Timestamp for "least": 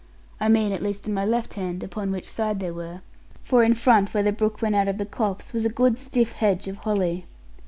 0.81-1.07